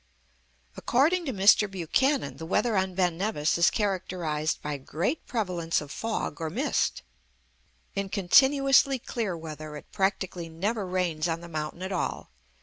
[0.75, 1.69] According to Mr.
[1.69, 7.03] Buchanan, the weather on Ben Nevis is characterised by great prevalence of fog or mist.
[7.93, 12.31] In continuously clear weather it practically never rains on the mountain at all.